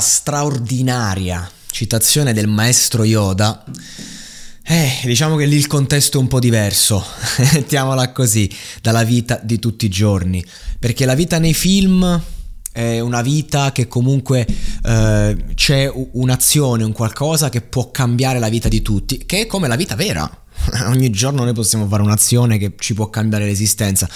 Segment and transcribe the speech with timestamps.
[0.00, 3.64] straordinaria citazione del maestro Yoda.
[4.64, 7.04] Eh, diciamo che lì il contesto è un po' diverso,
[7.54, 8.50] mettiamola così,
[8.82, 10.44] dalla vita di tutti i giorni,
[10.80, 12.20] perché la vita nei film
[12.72, 14.44] è una vita che comunque
[14.82, 19.68] eh, c'è un'azione, un qualcosa che può cambiare la vita di tutti, che è come
[19.68, 20.28] la vita vera.
[20.90, 24.08] Ogni giorno noi possiamo fare un'azione che ci può cambiare l'esistenza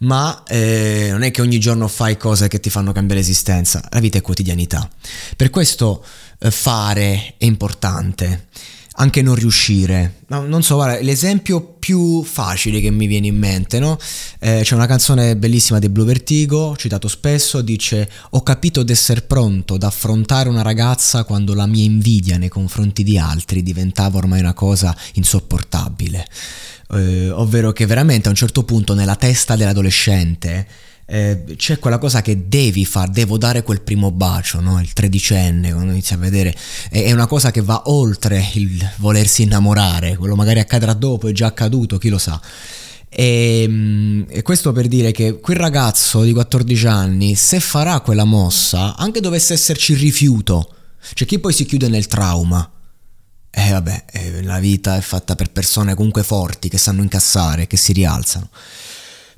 [0.00, 4.00] ma eh, non è che ogni giorno fai cose che ti fanno cambiare esistenza, la
[4.00, 4.88] vita è quotidianità.
[5.36, 6.04] Per questo
[6.38, 8.48] eh, fare è importante,
[8.96, 10.22] anche non riuscire.
[10.28, 13.98] No, non so, guarda, l'esempio più facile che mi viene in mente, no?
[14.38, 19.74] Eh, c'è una canzone bellissima di Blue Vertigo, citato spesso, dice ho capito d'essere pronto
[19.74, 24.54] ad affrontare una ragazza quando la mia invidia nei confronti di altri diventava ormai una
[24.54, 26.26] cosa insopportabile
[26.90, 30.66] eh, ovvero che veramente a un certo punto nella testa dell'adolescente
[31.06, 34.80] eh, c'è quella cosa che devi fare, devo dare quel primo bacio, no?
[34.80, 36.54] il tredicenne, quando inizi a vedere,
[36.90, 41.46] è, una cosa che va oltre il volersi innamorare, quello magari accadrà dopo, è già
[41.46, 42.40] accaduto, chi lo sa.
[43.08, 48.24] E, ehm, e questo per dire che quel ragazzo di 14 anni, se farà quella
[48.24, 50.68] mossa, anche dovesse esserci rifiuto,
[51.12, 52.68] cioè chi poi si chiude nel trauma,
[53.54, 57.76] eh vabbè, eh, la vita è fatta per persone comunque forti che sanno incassare, che
[57.76, 58.48] si rialzano.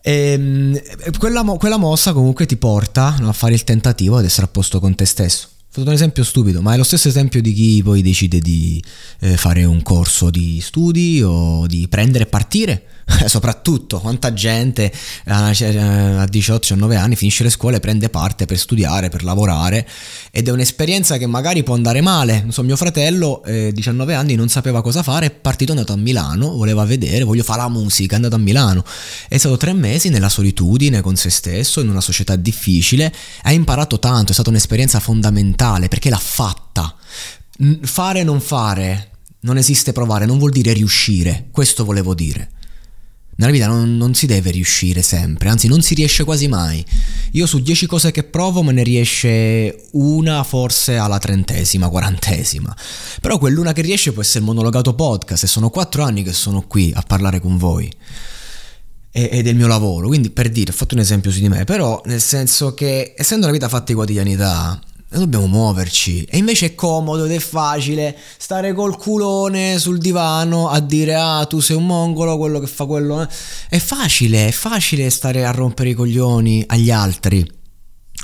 [0.00, 0.80] E, ehm,
[1.18, 4.80] quella, quella, mossa comunque ti porta no, a fare il tentativo ad essere a posto
[4.80, 5.48] con te stesso.
[5.70, 8.82] Fatto un esempio stupido, ma è lo stesso esempio di chi poi decide di
[9.20, 12.86] eh, fare un corso di studi o di prendere e partire
[13.26, 14.92] soprattutto quanta gente
[15.26, 19.86] a 18-19 anni finisce le scuole, prende parte per studiare, per lavorare
[20.30, 22.40] ed è un'esperienza che magari può andare male.
[22.40, 25.92] Non so, mio fratello, eh, 19 anni, non sapeva cosa fare, è partito, è andato
[25.92, 28.84] a Milano, voleva vedere, voglio fare la musica, è andato a Milano.
[29.28, 33.12] È stato tre mesi nella solitudine con se stesso, in una società difficile,
[33.42, 35.57] ha imparato tanto, è stata un'esperienza fondamentale
[35.88, 36.94] perché l'ha fatta.
[37.82, 39.10] Fare non fare,
[39.40, 42.50] non esiste provare, non vuol dire riuscire, questo volevo dire.
[43.38, 46.84] Nella vita non, non, si deve riuscire sempre, anzi non si riesce quasi mai.
[47.32, 52.76] Io su 10 cose che provo me ne riesce una forse alla trentesima, quarantesima.
[53.20, 56.62] Però quell'una che riesce può essere il monologato podcast e sono 4 anni che sono
[56.62, 57.88] qui a parlare con voi.
[59.12, 61.62] E, è il mio lavoro, quindi per dire, ho fatto un esempio su di me,
[61.62, 64.80] però nel senso che essendo la vita fatta di quotidianità,
[65.10, 66.24] noi dobbiamo muoverci.
[66.24, 71.46] E invece è comodo ed è facile stare col culone sul divano a dire ah
[71.46, 73.26] tu sei un mongolo quello che fa quello
[73.68, 77.50] è facile è facile stare a rompere i coglioni agli altri.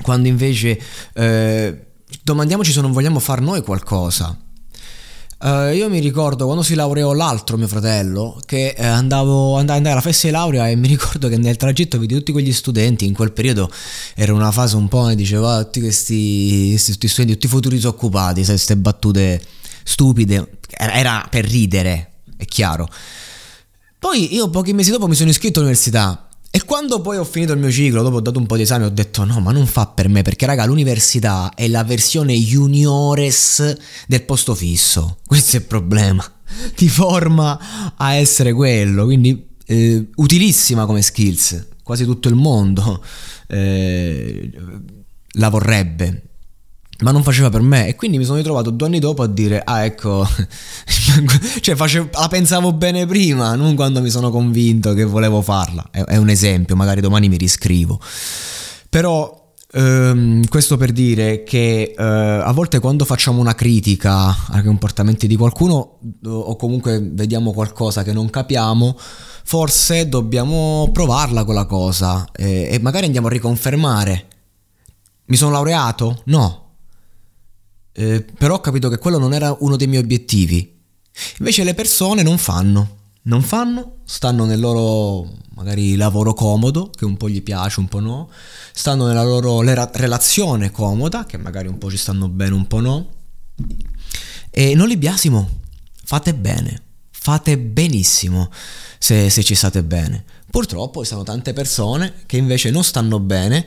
[0.03, 0.79] Quando invece
[1.15, 1.87] eh,
[2.23, 4.44] domandiamoci se non vogliamo far noi qualcosa
[5.45, 9.91] Uh, io mi ricordo quando si laureò l'altro mio fratello che eh, andavo, andavo, andavo
[9.91, 13.13] alla festa di laurea e mi ricordo che nel tragitto vidi tutti quegli studenti, in
[13.13, 13.71] quel periodo
[14.15, 18.43] era una fase un po' e diceva tutti questi, questi tutti studenti, tutti futuri disoccupati,
[18.43, 19.43] sai, queste battute
[19.83, 22.89] stupide, era, era per ridere, è chiaro.
[23.99, 26.27] Poi io pochi mesi dopo mi sono iscritto all'università
[26.57, 28.85] e quando poi ho finito il mio ciclo, dopo ho dato un po' di esami,
[28.85, 33.77] ho detto no, ma non fa per me, perché raga, l'università è la versione juniores
[34.07, 35.19] del posto fisso.
[35.27, 36.25] Questo è il problema.
[36.77, 41.71] Ti forma a essere quello, quindi eh, utilissima come skills.
[41.83, 43.05] Quasi tutto il mondo
[43.49, 44.49] eh,
[45.33, 46.23] la vorrebbe.
[47.01, 47.89] Ma non faceva per me.
[47.89, 50.27] E quindi mi sono ritrovato due anni dopo a dire ah ecco
[51.61, 55.89] cioè facevo, la pensavo bene prima non quando mi sono convinto che volevo farla.
[55.91, 58.01] È, è un esempio magari domani mi riscrivo.
[58.89, 65.27] Però ehm, questo per dire che eh, a volte quando facciamo una critica ai comportamenti
[65.27, 68.97] di qualcuno o comunque vediamo qualcosa che non capiamo
[69.45, 74.27] forse dobbiamo provarla quella cosa eh, e magari andiamo a riconfermare.
[75.27, 76.23] Mi sono laureato?
[76.27, 76.64] No,
[77.95, 80.73] eh, però ho capito che quello non era uno dei miei obiettivi.
[81.39, 87.17] Invece le persone non fanno, non fanno, stanno nel loro magari lavoro comodo, che un
[87.17, 88.29] po' gli piace, un po' no,
[88.73, 93.09] stanno nella loro relazione comoda, che magari un po' ci stanno bene, un po' no,
[94.51, 95.49] e non li biasimo,
[96.03, 96.83] fate bene,
[97.25, 98.51] fate benissimo
[98.99, 100.25] se, se ci state bene.
[100.51, 103.65] Purtroppo ci sono tante persone che invece non stanno bene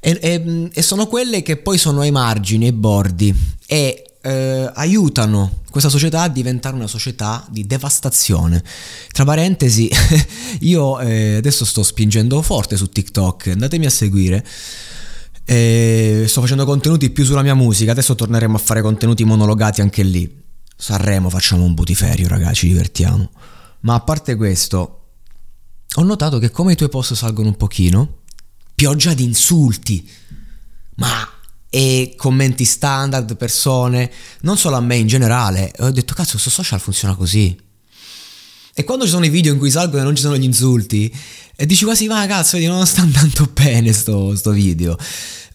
[0.00, 3.34] e, e, e sono quelle che poi sono ai margini, ai bordi
[3.66, 8.64] e eh, aiutano questa società a diventare una società di devastazione.
[9.12, 9.90] Tra parentesi,
[10.60, 14.42] io eh, adesso sto spingendo forte su TikTok, andatemi a seguire.
[15.44, 20.02] Eh, sto facendo contenuti più sulla mia musica, adesso torneremo a fare contenuti monologati anche
[20.02, 20.42] lì.
[20.76, 23.30] Sanremo facciamo un butiferio, ragazzi, ci divertiamo.
[23.80, 25.08] Ma a parte questo,
[25.94, 28.22] ho notato che come i tuoi post salgono un pochino,
[28.74, 30.08] pioggia di insulti,
[30.96, 31.28] ma
[31.70, 34.08] e commenti standard, persone,
[34.42, 35.72] non solo a me in generale.
[35.80, 37.58] Ho detto, cazzo, questo social funziona così.
[38.76, 41.14] E quando ci sono i video in cui salgono e non ci sono gli insulti,
[41.54, 44.98] e dici quasi, ma cazzo, vedi, non sta andando bene sto, sto video.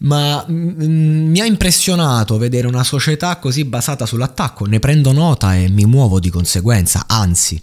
[0.00, 5.68] Ma mm, mi ha impressionato vedere una società così basata sull'attacco, ne prendo nota e
[5.68, 7.62] mi muovo di conseguenza, anzi,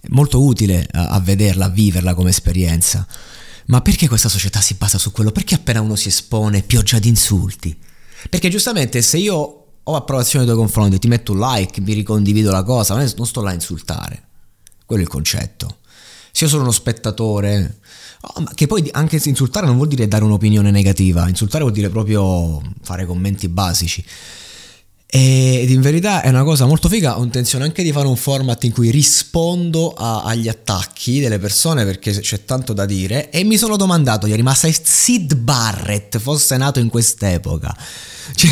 [0.00, 3.06] è molto utile a, a vederla, a viverla come esperienza.
[3.66, 5.32] Ma perché questa società si basa su quello?
[5.32, 7.76] Perché appena uno si espone pioggia di insulti?
[8.28, 12.52] Perché giustamente se io ho approvazione nei tuoi confronti, ti metto un like, mi ricondivido
[12.52, 14.22] la cosa, non sto là a insultare.
[14.86, 15.78] Quello è il concetto.
[16.30, 17.78] Se io sono uno spettatore,
[18.20, 21.88] oh, che poi anche se insultare non vuol dire dare un'opinione negativa, insultare vuol dire
[21.88, 24.04] proprio fare commenti basici.
[25.14, 28.64] Ed in verità è una cosa molto figa, ho intenzione anche di fare un format
[28.64, 33.58] in cui rispondo a, agli attacchi delle persone perché c'è tanto da dire e mi
[33.58, 37.76] sono domandato ieri ma se Sid Barrett fosse nato in quest'epoca
[38.34, 38.50] cioè,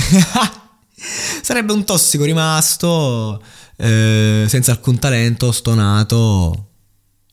[1.43, 3.43] sarebbe un tossico rimasto
[3.77, 6.67] eh, senza alcun talento, stonato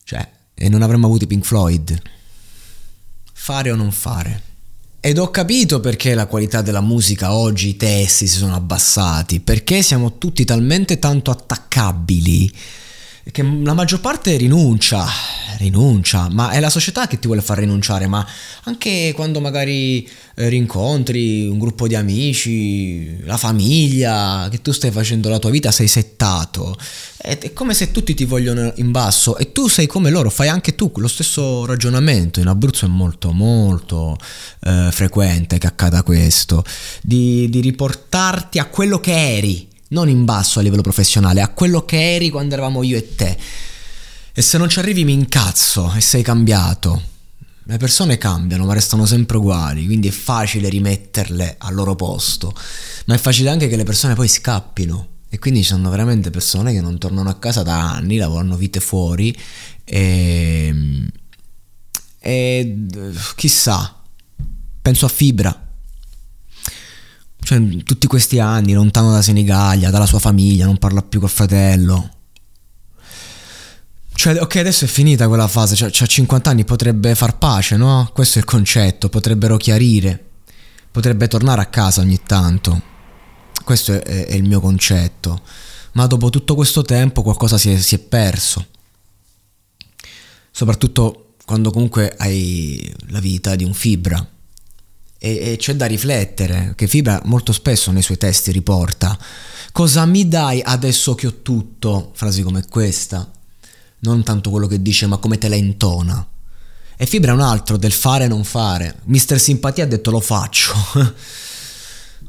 [0.04, 2.00] cioè e non avremmo avuto i Pink Floyd.
[3.32, 4.42] Fare o non fare?
[5.00, 9.82] Ed ho capito perché la qualità della musica oggi, i testi si sono abbassati, perché
[9.82, 12.52] siamo tutti talmente tanto attaccabili
[13.30, 15.06] che la maggior parte rinuncia,
[15.58, 18.26] rinuncia, ma è la società che ti vuole far rinunciare, ma
[18.64, 25.28] anche quando magari eh, rincontri un gruppo di amici, la famiglia, che tu stai facendo
[25.28, 26.76] la tua vita, sei settato,
[27.16, 30.74] è, come se tutti ti vogliono in basso e tu sei come loro, fai anche
[30.74, 34.16] tu lo stesso ragionamento, in Abruzzo è molto molto
[34.60, 36.64] eh, frequente che accada questo,
[37.02, 41.84] di, di riportarti a quello che eri non in basso a livello professionale, a quello
[41.84, 43.36] che eri quando eravamo io e te.
[44.32, 47.02] E se non ci arrivi mi incazzo e sei cambiato.
[47.64, 52.54] Le persone cambiano ma restano sempre uguali, quindi è facile rimetterle al loro posto,
[53.06, 55.08] ma è facile anche che le persone poi scappino.
[55.28, 58.80] E quindi ci sono veramente persone che non tornano a casa da anni, lavorano vite
[58.80, 59.36] fuori
[59.84, 61.04] e...
[62.18, 62.76] e
[63.36, 64.00] chissà,
[64.80, 65.67] penso a Fibra
[67.48, 72.10] cioè, tutti questi anni, lontano da Senigallia, dalla sua famiglia, non parla più col fratello.
[74.12, 78.10] Cioè, ok, adesso è finita quella fase, cioè, c'ha 50 anni, potrebbe far pace, no?
[78.12, 80.22] Questo è il concetto, potrebbero chiarire,
[80.92, 82.82] potrebbe tornare a casa ogni tanto.
[83.64, 85.40] Questo è, è il mio concetto.
[85.92, 88.66] Ma dopo tutto questo tempo qualcosa si è, si è perso.
[90.50, 94.36] Soprattutto quando comunque hai la vita di un fibra
[95.18, 99.18] e, e c'è da riflettere, che Fibra molto spesso nei suoi testi riporta
[99.78, 103.30] cosa mi dai adesso che ho tutto, frasi come questa,
[104.00, 106.26] non tanto quello che dice ma come te la intona.
[106.96, 108.96] E Fibra è un altro del fare e non fare.
[109.04, 110.74] Mister Simpatia ha detto lo faccio.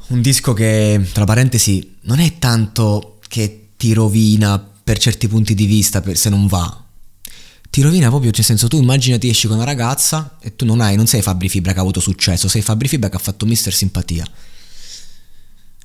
[0.08, 5.66] un disco che, tra parentesi, non è tanto che ti rovina per certi punti di
[5.66, 6.84] vista se non va,
[7.70, 10.96] ti rovina proprio, nel senso tu immaginati esci con una ragazza e tu non hai,
[10.96, 13.72] non sei Fabri Fibra che ha avuto successo, sei Fabri Fibra che ha fatto Mister
[13.72, 14.26] Simpatia.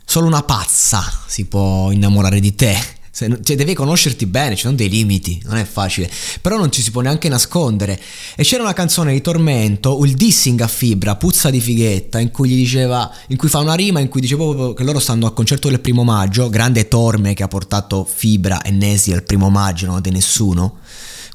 [0.04, 2.76] Solo una pazza si può innamorare di te,
[3.12, 6.12] cioè, devi conoscerti bene, ci sono dei limiti, non è facile.
[6.42, 8.00] Però non ci si può neanche nascondere.
[8.36, 12.50] E c'era una canzone di Tormento, il dissing a Fibra, Puzza di fighetta, in cui
[12.50, 15.34] gli diceva, in cui fa una rima in cui dice proprio che loro stanno al
[15.34, 19.86] concerto del primo maggio, grande Torme che ha portato Fibra e Nesi al primo maggio,
[19.86, 20.80] non di nessuno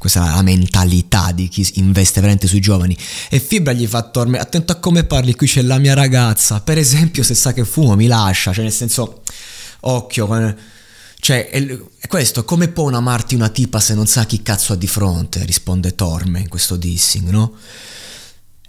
[0.00, 2.97] questa è la mentalità di chi investe veramente sui giovani.
[3.28, 6.78] E Fibra gli fa torme, attento a come parli, qui c'è la mia ragazza, per
[6.78, 9.23] esempio se sa che fumo mi lascia, cioè nel senso,
[9.80, 10.57] occhio,
[11.21, 11.78] cioè è,
[12.09, 15.95] questo, come può amarti una tipa se non sa chi cazzo ha di fronte, risponde
[15.95, 17.57] Torme in questo dissing, no?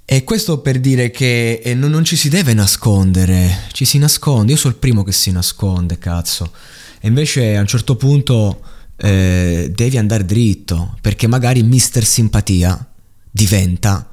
[0.03, 4.57] E questo per dire che non, non, ci si deve nascondere, ci si nasconde, io
[4.57, 6.51] sono il primo che si nasconde, cazzo.
[6.99, 8.70] E invece a un certo punto
[9.03, 12.93] eh, devi andare dritto, perché magari Mister Simpatia
[13.31, 14.07] diventa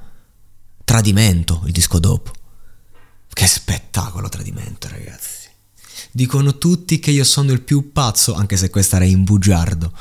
[0.83, 2.31] tradimento il disco dopo.
[3.31, 5.47] Che spettacolo tradimento, ragazzi.
[6.11, 9.93] Dicono tutti che io sono il più pazzo, anche se questa era in bugiardo.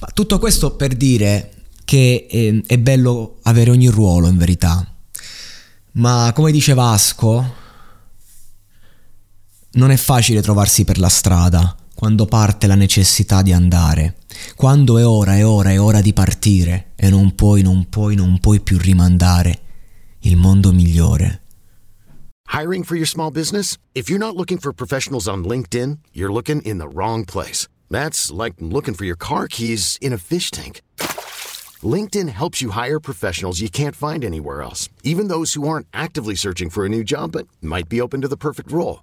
[0.00, 4.84] Ma tutto questo per dire che eh, è bello avere ogni ruolo in verità.
[5.92, 7.54] Ma come dice Vasco,
[9.72, 14.16] non è facile trovarsi per la strada quando parte la necessità di andare,
[14.56, 18.38] quando è ora, è ora, è ora di partire e non puoi, non puoi, non
[18.38, 19.60] puoi più rimandare
[20.20, 21.42] il mondo migliore.
[22.54, 23.76] Hiring for your small business?
[23.92, 27.68] If you're not looking for professionals on LinkedIn, you're looking in the wrong place.
[27.90, 30.80] That's like looking for your car keys in a fish tank.
[31.82, 36.34] LinkedIn helps you hire professionals you can't find anywhere else, even those who aren't actively
[36.34, 39.02] searching for a new job but might be open to the perfect role.